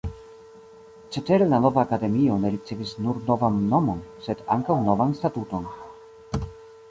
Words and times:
Cetere 1.15 1.47
la 1.49 1.59
nova 1.65 1.81
Akademio 1.83 2.37
ne 2.45 2.51
ricevis 2.55 2.93
nur 3.07 3.19
novan 3.27 3.59
nomon, 3.73 4.01
sed 4.29 4.41
ankaŭ 4.57 4.81
novan 4.87 5.13
statuton. 5.21 5.69